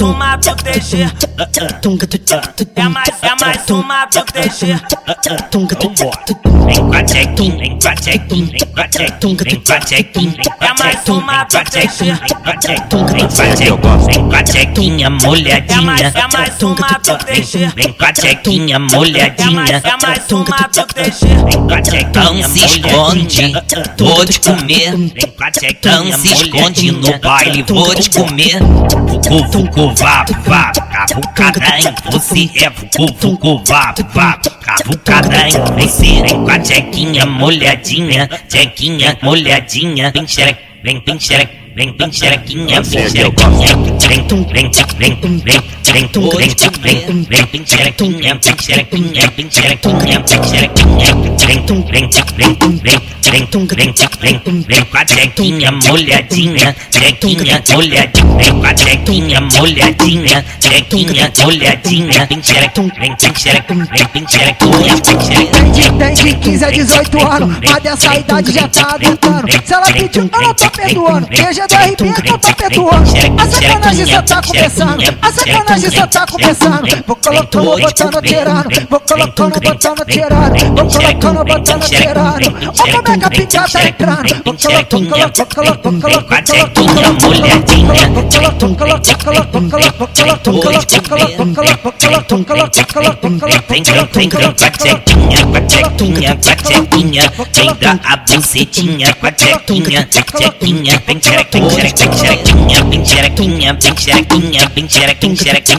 [0.00, 1.12] uma proteger.
[2.76, 4.80] É mais, é mais uma proteger.
[6.66, 9.80] Vem com a chequinha, vem com a chequinha, vem com a chequinha, vem com a
[9.80, 10.34] chequinha.
[10.60, 12.18] É mais uma proteger.
[12.18, 13.28] Vem com a chequinha,
[14.06, 16.12] vem com a chequinha, molhadinha.
[16.14, 17.72] É mais uma proteger.
[17.74, 19.82] Vem com a chequinha, molhadinha.
[19.82, 21.38] É mais uma proteger.
[22.00, 23.52] Então se esconde,
[23.98, 24.94] vou te comer.
[25.62, 28.58] Então se esconde no baile, vou te comer.
[29.08, 36.22] Fucu, fucu vá, vá, cavucada em você é vucu, vá, vá, cavucada em você.
[36.22, 42.82] Vem com a chequinha molhadinha, chequinha molhadinha, vem xereque, vem, vem xereque vem, vem, xerequinha,
[42.82, 43.76] vem, xerequinha,
[44.08, 46.48] vem, tum, vem, vem, tum, vem, vem, tum, vem,
[46.82, 51.14] vem, tum, vem, vem, xerequinha, vem, xerequinha, vem, xerequinha, vem, xerequinha,
[51.46, 55.70] vem, tum, vem, vem, tum, vem, vem, tum, vem, vem, tum, vem, com a xerequinha
[55.70, 64.26] molhadinha, xerequinha molhadinha, vem com a xerequinha molhadinha, xerequinha molhadinha, vem, xerequinha, vem, xerequinha, vem,
[64.26, 65.58] xerequinha, vem, xerequinha.
[65.98, 69.46] Tem de 15 a 18 anos, mas dessa idade já tá adultando.
[69.64, 71.28] Se ela pediu, ela tá perdoando.
[71.30, 73.10] Veja tô perdoando.
[73.38, 75.18] A sacanagem só tá começando.
[75.20, 77.04] A sacanagem só tá começando.
[77.06, 78.86] Vou colocando, botando, tirando.
[78.88, 80.74] Vou colocando, botando, tirando.
[80.74, 82.48] Vou colocando, botando, tirando.
[82.68, 84.42] Ó como é que a pica tá entrando.
[84.44, 86.78] Vou colocando, colocando, colocando, colocando, colocando,
[88.38, 89.84] colocando, colocando, colocando,
[92.28, 93.08] colocando, colocando, colocando,
[101.50, 105.74] xerequinha, tem xerequinha, tem xerequinha, tem xerequinha,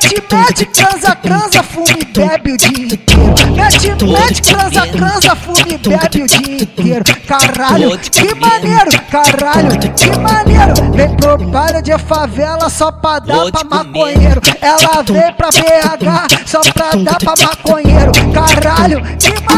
[0.00, 3.34] tem transa, transa, fume, bebe o dia inteiro.
[3.54, 7.04] Pete, pete, transa, transa, fume, bebe o dia inteiro.
[7.26, 10.92] Caralho, que maneiro, caralho, que maneiro.
[10.94, 14.40] Vem pro baile de favela só pra dar pra maconheiro.
[14.60, 18.12] Ela vem pra BH só pra dar pra maconheiro.
[18.32, 19.51] Caralho, que maneiro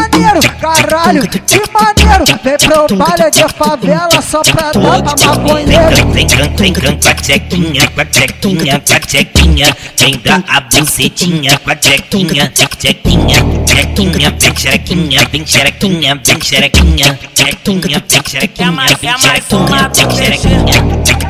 [0.59, 2.25] caralho, que maneiro.
[2.43, 6.07] Vem pro baile de favela só pra dar pra maconheiro.
[6.11, 10.61] Vem com, vem com, a chequinha, com a chequinha, com a chequinha, vem dar a
[10.61, 13.37] bucetinha com a chequinha, chequinha,
[13.67, 19.43] chequinha, vem xerequinha, vem xerequinha, vem xerequinha, chequinha, vem xerequinha, É mais, vem é mais
[19.51, 20.81] uma xerequinha,